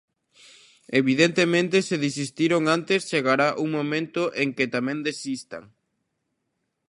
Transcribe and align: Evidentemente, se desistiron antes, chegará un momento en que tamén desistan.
Evidentemente, 1.01 1.75
se 1.87 1.95
desistiron 2.05 2.63
antes, 2.77 3.05
chegará 3.09 3.47
un 3.63 3.69
momento 3.77 4.21
en 4.41 4.47
que 4.57 4.71
tamén 4.75 4.99
desistan. 5.07 5.63